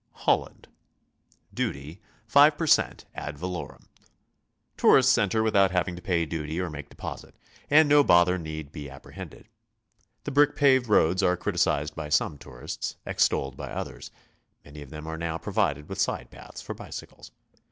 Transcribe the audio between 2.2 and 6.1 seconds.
5 per cent, ad valorem. Tourists enter without having to